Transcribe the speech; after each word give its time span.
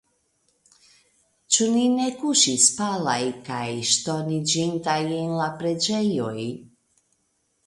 Ĉu 1.57 1.67
ni 1.73 1.83
ne 1.97 2.07
kuŝis 2.21 2.65
palaj 2.79 3.19
kaj 3.51 3.69
ŝtoniĝintaj 3.91 4.99
en 5.21 5.37
la 5.43 5.53
preĝejoj? 5.61 6.49